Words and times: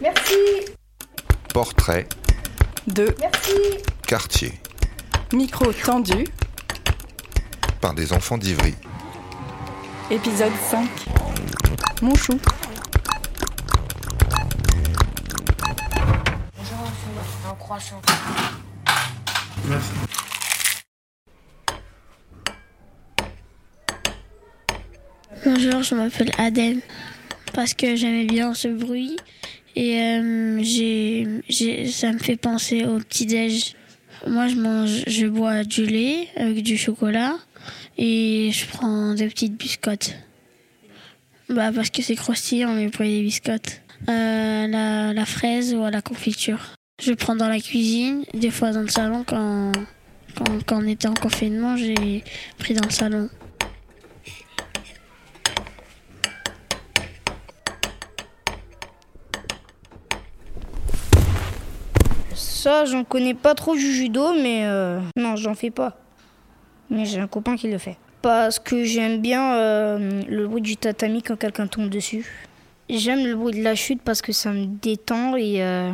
Merci. 0.00 0.34
Portrait. 1.52 2.08
De 2.86 3.14
Merci. 3.20 3.52
Quartier. 4.06 4.52
Micro 5.32 5.72
tendu. 5.72 6.26
Par 7.82 7.92
des 7.92 8.14
enfants 8.14 8.38
d'Ivry. 8.38 8.74
Épisode 10.10 10.52
5. 10.70 10.88
Mon 12.00 12.14
chou. 12.14 12.38
Un 17.46 17.54
croissant. 17.56 18.00
Bonjour, 25.44 25.82
je 25.82 25.94
m'appelle 25.94 26.30
Adem 26.38 26.80
parce 27.52 27.74
que 27.74 27.96
j'aimais 27.96 28.24
bien 28.24 28.54
ce 28.54 28.68
bruit 28.68 29.16
et 29.74 30.00
euh, 30.00 30.62
j'ai, 30.62 31.86
ça 31.90 32.12
me 32.12 32.18
fait 32.18 32.36
penser 32.36 32.84
au 32.84 32.98
petit-déj. 32.98 33.74
Moi, 34.26 34.48
je 34.48 34.56
mange, 34.56 35.04
je 35.06 35.26
bois 35.26 35.64
du 35.64 35.86
lait 35.86 36.28
avec 36.36 36.62
du 36.62 36.76
chocolat 36.76 37.36
et 37.98 38.50
je 38.52 38.66
prends 38.66 39.14
des 39.14 39.26
petites 39.28 39.56
biscottes. 39.56 40.14
Bah, 41.48 41.70
parce 41.74 41.90
que 41.90 42.02
c'est 42.02 42.14
croustillant, 42.14 42.74
mais 42.74 42.88
pour 42.88 43.04
des 43.04 43.22
biscottes. 43.22 43.82
Euh, 44.08 45.12
la, 45.14 45.26
fraise 45.26 45.74
ou 45.74 45.84
à 45.84 45.90
la 45.90 46.02
confiture. 46.02 46.74
Je 47.00 47.12
prends 47.12 47.36
dans 47.36 47.48
la 47.48 47.60
cuisine, 47.60 48.24
des 48.34 48.50
fois 48.50 48.72
dans 48.72 48.80
le 48.80 48.88
salon 48.88 49.24
quand, 49.24 49.72
quand 50.66 50.82
on 50.82 50.86
était 50.86 51.08
en 51.08 51.14
confinement, 51.14 51.76
j'ai 51.76 52.24
pris 52.58 52.74
dans 52.74 52.84
le 52.84 52.90
salon. 52.90 53.28
Ça, 62.62 62.84
j'en 62.84 63.02
connais 63.02 63.34
pas 63.34 63.56
trop 63.56 63.74
du 63.74 63.92
judo, 63.92 64.34
mais 64.40 64.66
euh, 64.66 65.00
non, 65.16 65.34
j'en 65.34 65.52
fais 65.52 65.72
pas. 65.72 65.98
Mais 66.90 67.04
j'ai 67.06 67.18
un 67.18 67.26
copain 67.26 67.56
qui 67.56 67.68
le 67.68 67.76
fait. 67.76 67.96
Parce 68.22 68.60
que 68.60 68.84
j'aime 68.84 69.20
bien 69.20 69.56
euh, 69.56 70.22
le 70.28 70.46
bruit 70.46 70.62
du 70.62 70.76
tatami 70.76 71.24
quand 71.24 71.34
quelqu'un 71.34 71.66
tombe 71.66 71.88
dessus. 71.88 72.24
J'aime 72.88 73.26
le 73.26 73.34
bruit 73.34 73.52
de 73.52 73.64
la 73.64 73.74
chute 73.74 74.00
parce 74.00 74.22
que 74.22 74.30
ça 74.30 74.52
me 74.52 74.66
détend 74.66 75.34
et 75.34 75.60
euh, 75.60 75.90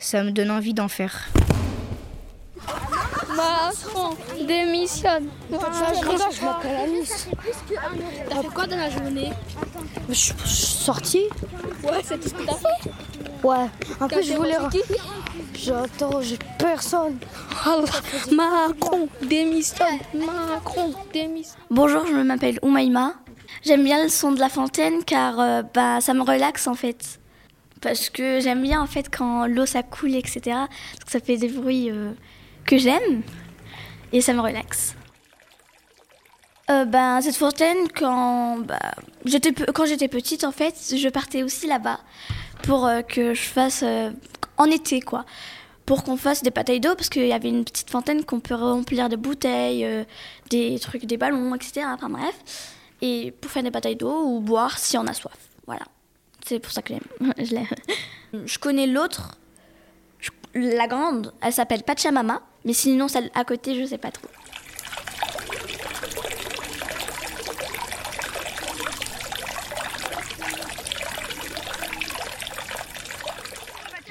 ça 0.00 0.24
me 0.24 0.32
donne 0.32 0.50
envie 0.50 0.74
d'en 0.74 0.88
faire. 0.88 1.28
Macron 3.36 4.16
démissionne. 4.46 5.28
je 5.50 6.44
m'appelle 6.44 6.76
Alice. 6.76 7.28
T'as 8.28 8.42
fait 8.42 8.48
quoi 8.48 8.66
dans 8.66 8.76
la 8.76 8.90
journée 8.90 9.30
Je 10.08 10.14
suis 10.14 10.34
sortie 10.46 11.24
Ouais, 11.82 12.00
c'est 12.04 12.18
tout 12.20 12.28
ce 12.28 12.34
que 12.34 12.42
t'as 12.44 12.54
fait. 12.54 12.90
Ouais. 13.42 13.66
En 14.00 14.08
plus, 14.08 14.22
je 14.22 14.34
voulais. 14.34 14.56
J'ai 15.54 16.38
personne. 16.58 17.18
Macron 18.32 19.08
démissionne. 19.22 19.98
Macron 20.14 20.94
démissionne. 21.12 21.60
Bonjour, 21.70 22.06
je 22.06 22.14
m'appelle 22.14 22.58
Oumaima. 22.62 23.14
J'aime 23.62 23.84
bien 23.84 24.02
le 24.02 24.08
son 24.08 24.32
de 24.32 24.40
la 24.40 24.48
fontaine 24.48 25.04
car 25.04 25.38
euh, 25.38 25.62
bah, 25.74 26.00
ça 26.00 26.14
me 26.14 26.22
relaxe 26.22 26.66
en 26.66 26.74
fait. 26.74 27.20
Parce 27.80 28.10
que 28.10 28.40
j'aime 28.40 28.62
bien 28.62 28.80
en 28.80 28.86
fait 28.86 29.14
quand 29.14 29.46
l'eau 29.46 29.66
ça 29.66 29.82
coule, 29.82 30.14
etc. 30.14 30.40
Parce 30.44 31.04
que 31.04 31.10
ça 31.10 31.20
fait 31.20 31.36
des 31.36 31.48
bruits 31.48 31.90
euh, 31.90 32.12
que 32.64 32.78
j'aime 32.78 33.22
et 34.12 34.20
ça 34.20 34.32
me 34.32 34.40
relaxe. 34.40 34.94
Euh, 36.70 36.84
ben, 36.84 37.20
cette 37.20 37.36
fontaine, 37.36 37.88
quand, 37.96 38.58
bah, 38.58 38.78
j'étais, 39.24 39.52
quand 39.52 39.86
j'étais 39.86 40.08
petite, 40.08 40.44
en 40.44 40.52
fait, 40.52 40.74
je 40.96 41.08
partais 41.08 41.42
aussi 41.42 41.66
là-bas 41.66 42.00
pour 42.62 42.86
euh, 42.86 43.02
que 43.02 43.34
je 43.34 43.42
fasse 43.42 43.82
euh, 43.82 44.10
en 44.56 44.66
été, 44.66 45.00
quoi. 45.00 45.24
Pour 45.84 46.04
qu'on 46.04 46.16
fasse 46.16 46.42
des 46.42 46.50
batailles 46.50 46.78
d'eau, 46.78 46.94
parce 46.94 47.08
qu'il 47.08 47.26
y 47.26 47.32
avait 47.32 47.48
une 47.48 47.64
petite 47.64 47.90
fontaine 47.90 48.24
qu'on 48.24 48.38
peut 48.38 48.54
remplir 48.54 49.08
de 49.08 49.16
bouteilles, 49.16 50.06
des 50.48 50.78
trucs, 50.78 51.04
des 51.04 51.16
ballons, 51.16 51.52
etc. 51.56 51.86
Enfin 51.86 52.08
bref. 52.08 52.76
Et 53.02 53.32
pour 53.32 53.50
faire 53.50 53.64
des 53.64 53.70
batailles 53.70 53.96
d'eau 53.96 54.24
ou 54.26 54.40
boire 54.40 54.78
si 54.78 54.96
on 54.96 55.06
a 55.08 55.14
soif. 55.14 55.36
Voilà. 55.66 55.82
C'est 56.46 56.60
pour 56.60 56.70
ça 56.70 56.82
que 56.82 56.94
je, 57.38 57.54
l'ai. 57.56 57.66
je 58.46 58.58
connais 58.60 58.86
l'autre, 58.86 59.36
la 60.54 60.86
grande, 60.86 61.32
elle 61.42 61.52
s'appelle 61.52 61.82
Pachamama, 61.82 62.40
mais 62.64 62.72
sinon 62.72 63.08
celle 63.08 63.30
à 63.34 63.44
côté, 63.44 63.80
je 63.80 63.86
sais 63.86 63.98
pas 63.98 64.10
trop. 64.10 64.28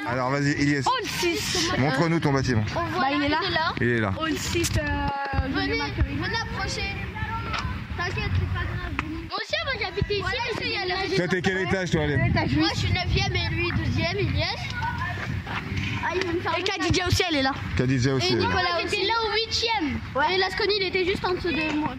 Alors 0.09 0.31
vas-y, 0.31 0.51
Ilyes. 0.53 0.81
Montre-nous 1.77 2.19
ton 2.19 2.33
bâtiment. 2.33 2.63
Bah, 2.73 2.81
il 3.13 3.23
est 3.23 3.29
là. 3.29 3.39
Il 3.79 3.87
est 3.87 3.99
là. 3.99 4.13
Au 4.19 4.27
site. 4.35 4.79
venez, 5.53 5.77
venez 5.77 6.35
approcher. 6.41 6.95
T'inquiète, 7.95 8.31
c'est 8.33 8.53
pas 8.53 8.65
grave. 8.65 8.93
Moi 9.29 9.37
aussi, 9.37 9.55
moi 9.65 9.73
j'habitais 9.79 10.15
ici, 10.15 10.23
mais 10.23 10.53
c'est 10.57 11.13
y. 11.13 11.15
Toi, 11.15 11.27
t'es 11.27 11.41
quel 11.41 11.57
étage, 11.59 11.91
toi, 11.91 12.03
Alem 12.03 12.33
Moi, 12.57 12.69
je 12.73 12.79
suis 12.79 12.91
9ème 12.91 13.35
et 13.35 13.53
lui 13.53 13.71
12ème, 13.71 14.17
il 14.19 14.35
y 14.35 14.41
est. 14.41 14.88
Ah, 16.03 16.13
il 16.15 16.27
me 16.27 16.59
Et 16.59 16.63
Khadija 16.63 17.07
aussi, 17.07 17.23
elle 17.29 17.35
est 17.37 17.41
là. 17.43 17.53
Khadija 17.77 18.13
aussi. 18.15 18.33
Et. 18.33 18.35
Nicolas 18.35 18.81
était 18.83 19.03
là 19.03 19.13
au 19.25 19.35
8ème. 19.51 20.33
Et 20.33 20.37
Lasconi, 20.37 20.73
il 20.79 20.87
était 20.87 21.05
juste 21.05 21.23
en 21.25 21.33
dessous 21.33 21.51
de 21.51 21.73
moi. 21.75 21.93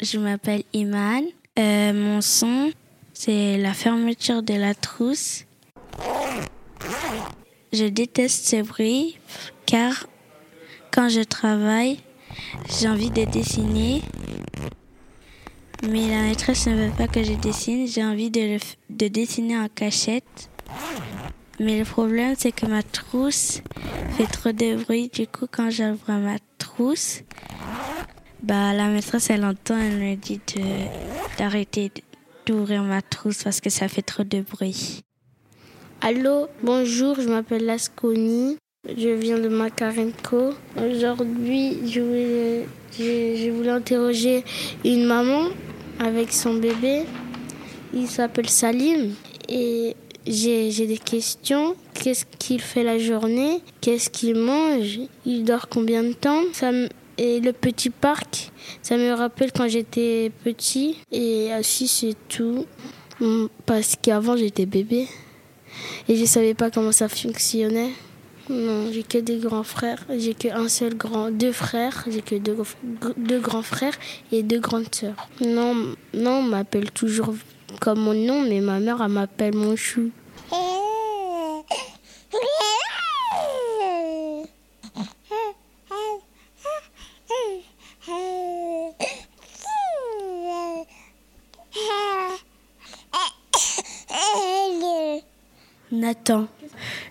Je 0.00 0.18
m'appelle 0.18 0.62
Iman. 0.72 1.22
Euh, 1.58 1.92
mon 1.94 2.20
son, 2.20 2.70
c'est 3.14 3.56
la 3.58 3.72
fermeture 3.72 4.42
de 4.42 4.54
la 4.54 4.74
trousse. 4.74 5.44
Je 7.72 7.84
déteste 7.86 8.46
ce 8.48 8.62
bruit 8.62 9.18
car 9.64 10.06
quand 10.92 11.08
je 11.08 11.20
travaille, 11.22 11.98
j'ai 12.78 12.88
envie 12.88 13.10
de 13.10 13.24
dessiner. 13.24 14.02
Mais 15.88 16.08
la 16.08 16.22
maîtresse 16.22 16.66
ne 16.66 16.74
veut 16.86 16.92
pas 16.96 17.06
que 17.08 17.22
je 17.22 17.32
dessine. 17.34 17.86
J'ai 17.86 18.04
envie 18.04 18.30
de, 18.30 18.40
le 18.40 18.56
f- 18.56 18.76
de 18.90 19.08
dessiner 19.08 19.58
en 19.58 19.68
cachette. 19.68 20.48
Mais 21.58 21.78
le 21.78 21.84
problème, 21.84 22.34
c'est 22.36 22.52
que 22.52 22.66
ma 22.66 22.82
trousse 22.82 23.62
fait 24.16 24.26
trop 24.26 24.52
de 24.52 24.82
bruit. 24.82 25.10
Du 25.12 25.26
coup, 25.26 25.46
quand 25.50 25.70
j'ouvre 25.70 26.12
ma 26.12 26.36
trousse, 26.58 27.22
bah, 28.42 28.74
la 28.74 28.88
maîtresse, 28.88 29.30
elle 29.30 29.44
entend, 29.44 29.78
elle 29.78 29.98
me 29.98 30.14
dit 30.16 30.40
d'arrêter 31.38 31.90
d'ouvrir 32.44 32.82
ma 32.82 33.02
trousse 33.02 33.42
parce 33.42 33.60
que 33.60 33.70
ça 33.70 33.88
fait 33.88 34.02
trop 34.02 34.22
de 34.22 34.40
bruit. 34.40 35.02
Allô, 36.02 36.46
bonjour, 36.62 37.18
je 37.20 37.28
m'appelle 37.28 37.64
Lasconi, 37.64 38.58
je 38.86 39.08
viens 39.08 39.38
de 39.38 39.48
Makarenko. 39.48 40.52
Aujourd'hui, 40.76 41.90
je 41.90 42.00
voulais, 43.50 43.70
interroger 43.70 44.44
une 44.84 45.06
maman 45.06 45.48
avec 45.98 46.32
son 46.32 46.54
bébé. 46.54 47.04
Il 47.94 48.06
s'appelle 48.06 48.48
Salim 48.48 49.14
j'ai 50.26 50.86
des 50.86 50.98
questions. 50.98 51.76
Qu'est-ce 51.94 52.24
qu'il 52.38 52.60
fait 52.60 52.82
la 52.82 52.98
journée? 52.98 53.60
Qu'est-ce 53.80 54.10
qu'il 54.10 54.34
mange? 54.36 55.00
Il 55.24 55.44
dort 55.44 55.68
combien 55.68 56.02
de 56.02 56.12
temps? 56.12 56.42
Ça 56.52 56.70
et 57.18 57.40
le 57.40 57.52
petit 57.52 57.88
parc, 57.88 58.50
ça 58.82 58.98
me 58.98 59.12
rappelle 59.12 59.50
quand 59.50 59.68
j'étais 59.68 60.30
petit. 60.44 60.98
Et 61.10 61.50
ainsi, 61.50 61.88
c'est 61.88 62.14
tout. 62.28 62.66
Mm, 63.20 63.46
Parce 63.64 63.96
qu'avant, 64.00 64.36
j'étais 64.36 64.66
bébé. 64.66 65.06
Et 66.08 66.16
je 66.16 66.24
savais 66.26 66.52
pas 66.54 66.70
comment 66.70 66.92
ça 66.92 67.08
fonctionnait. 67.08 67.92
Non, 68.48 68.92
j'ai 68.92 69.02
que 69.02 69.18
des 69.18 69.38
grands 69.38 69.62
frères. 69.62 70.04
J'ai 70.18 70.34
qu'un 70.34 70.68
seul 70.68 70.94
grand, 70.94 71.30
deux 71.30 71.52
frères. 71.52 72.04
J'ai 72.08 72.20
que 72.20 72.36
deux, 72.36 72.56
deux 73.16 73.40
grands 73.40 73.62
frères 73.62 73.94
et 74.30 74.42
deux 74.42 74.60
grandes 74.60 74.94
sœurs. 74.94 75.28
Non, 75.40 75.74
non, 76.14 76.38
on 76.38 76.42
m'appelle 76.42 76.90
toujours 76.90 77.34
comme 77.80 78.00
mon 78.00 78.14
nom, 78.14 78.42
mais 78.42 78.60
ma 78.60 78.78
mère, 78.78 79.00
elle 79.02 79.10
m'appelle 79.10 79.54
mon 79.54 79.74
chou. 79.74 80.10
Nathan. 95.96 96.46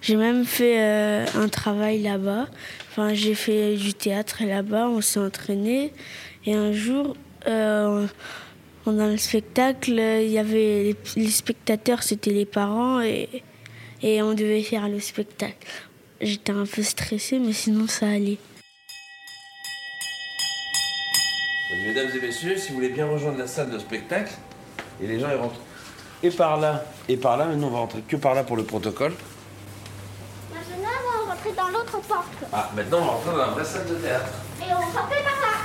J'ai 0.02 0.16
même 0.16 0.46
fait 0.46 0.80
euh, 0.80 1.26
un 1.36 1.48
travail 1.50 2.02
là-bas. 2.02 2.48
Enfin, 2.92 3.14
j'ai 3.14 3.36
fait 3.36 3.76
du 3.76 3.94
théâtre 3.94 4.44
là-bas, 4.46 4.88
on 4.88 5.02
s'est 5.02 5.20
entraîné. 5.20 5.92
Et 6.46 6.54
un 6.54 6.72
jour, 6.72 7.16
euh, 7.48 8.06
pendant 8.84 9.08
le 9.08 9.18
spectacle, 9.18 9.92
il 9.92 10.30
y 10.30 10.38
avait 10.38 10.96
les, 11.16 11.30
spectateurs, 11.30 12.04
c'était 12.04 12.32
les 12.32 12.46
parents 12.46 13.02
et, 13.02 13.44
et 14.02 14.22
on 14.22 14.34
devait 14.34 14.62
faire 14.62 14.88
le 14.88 15.00
spectacle. 15.00 15.68
J'étais 16.22 16.54
un 16.54 16.66
peu 16.66 16.84
stressée, 16.84 17.40
mais 17.40 17.54
sinon 17.54 17.88
ça 17.88 18.08
allait. 18.08 18.38
Mesdames 21.86 22.10
et 22.16 22.26
messieurs, 22.26 22.58
si 22.58 22.70
vous 22.70 22.76
voulez 22.76 22.90
bien 22.90 23.06
rejoindre 23.06 23.38
la 23.38 23.48
salle 23.48 23.70
de 23.70 23.78
spectacle, 23.78 24.34
et 25.02 25.08
les 25.08 25.20
gens 25.20 25.30
ils 25.30 25.38
rentrent 25.38 25.60
et 26.24 26.32
par 26.32 26.58
là, 26.58 26.84
et 27.08 27.18
par 27.18 27.38
là. 27.38 27.46
Maintenant, 27.46 27.68
on 27.68 27.72
va 27.72 27.80
rentrer 27.80 28.02
que 28.02 28.16
par 28.16 28.34
là 28.34 28.44
pour 28.44 28.58
le 28.58 28.64
protocole. 28.64 29.14
Maintenant, 30.54 30.90
on 31.24 31.26
va 31.28 31.34
rentrer 31.34 31.52
dans 31.52 31.68
l'autre 31.68 32.00
porte. 32.08 32.50
Ah, 32.52 32.70
maintenant, 32.76 33.00
on 33.02 33.06
va 33.06 33.12
rentrer 33.12 33.32
dans 33.32 33.38
la 33.38 33.48
vraie 33.48 33.66
salle 33.66 33.88
de 33.88 33.96
théâtre. 33.96 34.32
Et 34.62 34.74
on 34.74 34.94
sortait 34.94 35.24
par 35.24 35.40
là. 35.42 35.56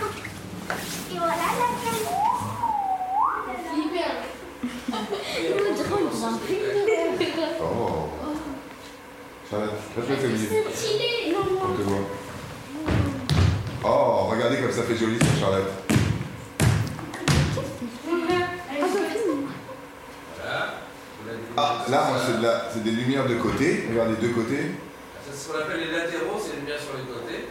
Et 1.13 1.19
voilà 1.19 1.33
la 1.33 1.37
salle. 1.37 1.71
Oh. 7.63 8.09
Olivier. 10.25 10.65
Stylé. 10.75 11.35
Oh, 13.85 14.27
regardez 14.31 14.59
comme 14.59 14.71
ça 14.71 14.83
fait 14.83 14.97
joli 14.97 15.19
ça, 15.19 15.41
Charlotte. 15.41 15.90
Là, 21.89 22.05
moi, 22.11 22.19
c'est 22.27 22.39
de 22.39 22.43
la- 22.43 22.65
c'est 22.73 22.83
des 22.83 22.91
lumières 22.93 23.27
de 23.27 23.35
côté. 23.37 23.87
Regardez, 23.91 24.17
deux 24.21 24.35
côtés. 24.35 24.73
C'est 25.25 25.37
ce 25.37 25.49
qu'on 25.49 25.59
appelle 25.59 25.81
les 25.81 25.93
latéraux, 25.97 26.37
c'est 26.41 26.55
les 26.55 26.61
lumières 26.61 26.81
sur 26.81 26.95
les 26.99 27.07
côtés. 27.07 27.49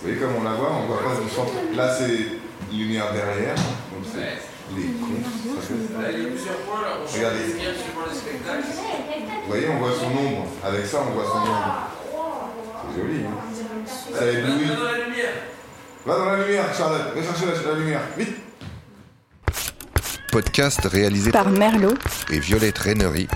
Vous 0.00 0.06
voyez 0.08 0.16
comme 0.16 0.36
on 0.40 0.44
la 0.44 0.54
voit, 0.56 0.70
on 0.72 0.86
voit 0.86 1.02
pas 1.02 1.14
centre. 1.34 1.52
Là, 1.76 1.94
c'est 1.94 2.74
lumière 2.74 3.12
derrière. 3.12 3.54
Donc, 3.54 4.04
c'est 4.10 4.40
les 4.76 4.88
cons. 4.96 6.00
Là, 6.00 6.08
il 6.12 6.22
y 6.22 6.26
a 6.26 6.28
plusieurs 6.28 6.56
points, 6.64 6.80
là. 6.82 6.96
On 7.02 7.06
Regardez. 7.12 7.38
les 7.38 7.46
lumières 7.52 7.74
suivant 7.76 8.06
les 8.08 8.16
spectacles. 8.16 8.64
Vous 8.64 9.48
voyez, 9.48 9.68
on 9.68 9.78
voit 9.78 9.92
son 9.92 10.06
ombre. 10.16 10.46
Avec 10.64 10.86
ça, 10.86 10.98
on 11.06 11.10
voit 11.12 11.24
son 11.24 11.38
ombre. 11.38 11.90
C'est 12.94 13.00
joli, 13.00 13.20
hein 13.24 14.16
Ça 14.18 14.26
éblouit. 14.26 14.64
Va 14.64 14.74
dans 14.74 14.84
la 14.92 14.98
lumière. 15.04 15.34
Va 16.06 16.18
dans 16.18 16.24
la 16.24 16.36
lumière, 16.46 16.64
Charlotte. 16.74 17.14
Va 17.14 17.22
chercher 17.22 17.46
la, 17.46 17.72
la 17.72 17.78
lumière. 17.78 18.00
Vite 18.16 18.36
Podcast 20.30 20.80
réalisé 20.84 21.30
Par 21.32 21.50
Merlot, 21.50 21.94
et 22.30 22.38
Violette 22.38 22.78
Rainery 22.78 23.26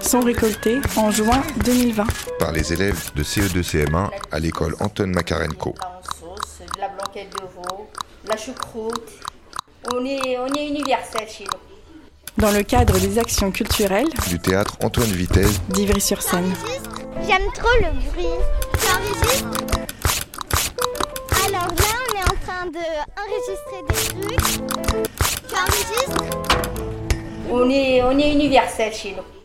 sont 0.00 0.20
récoltés 0.20 0.78
en 0.96 1.10
juin 1.10 1.42
2020. 1.64 2.04
par 2.38 2.52
les 2.52 2.72
élèves 2.72 3.10
de 3.14 3.22
CE2-CM1 3.22 4.08
à 4.30 4.38
l'école 4.38 4.74
Anton 4.80 5.08
Makarenko. 5.08 5.74
La 5.80 5.88
en 5.88 6.02
sauce, 6.02 6.60
de 6.74 6.80
la 6.80 6.88
blanquette 6.88 7.30
de 7.32 7.40
veau, 7.54 7.88
de 8.24 8.28
la 8.30 8.36
choucroute. 8.36 9.10
On 9.92 10.04
est, 10.06 10.38
on 10.38 10.46
est 10.54 10.68
universel 10.68 11.28
chez 11.28 11.44
nous. 11.44 12.42
Dans 12.42 12.52
le 12.52 12.62
cadre 12.62 12.98
des 12.98 13.18
actions 13.18 13.50
culturelles 13.50 14.08
Du 14.28 14.38
théâtre 14.38 14.76
Antoine 14.82 15.10
Vitesse 15.10 15.60
d'Ivry-sur-Seine. 15.70 16.54
J'aime 17.26 17.42
trop 17.54 17.68
le 17.82 17.90
bruit. 18.10 18.26
Tu 18.80 18.86
enregistres 18.88 19.44
Alors 21.46 21.66
là, 21.66 21.94
on 22.00 22.16
est 22.16 22.22
en 22.22 22.36
train 22.46 22.66
d'enregistrer 22.66 23.82
des 23.88 24.36
trucs. 24.36 25.27
On 27.50 27.68
est, 27.70 28.02
on 28.02 28.18
est 28.18 28.32
universel 28.32 28.92
chez 28.92 29.12
nous. 29.12 29.37